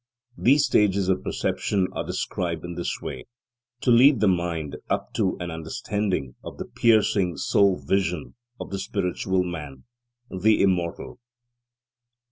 These 0.35 0.65
stages 0.65 1.09
of 1.09 1.23
perception 1.23 1.87
are 1.91 2.03
described 2.03 2.65
in 2.65 2.73
this 2.73 2.99
way, 3.03 3.27
to 3.81 3.91
lead 3.91 4.19
the 4.19 4.27
mind 4.27 4.77
up 4.89 5.13
to 5.13 5.37
an 5.39 5.51
understanding 5.51 6.33
of 6.43 6.57
the 6.57 6.65
piercing 6.65 7.37
soul 7.37 7.79
vision 7.79 8.33
of 8.59 8.71
the 8.71 8.79
spiritual 8.79 9.43
man, 9.43 9.83
the 10.27 10.59
immortal. 10.59 11.19